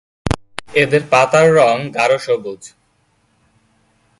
এদের 0.73 1.01
পাতার 1.09 1.47
রঙ 1.55 1.77
গাঢ়-সবুজ। 1.91 2.61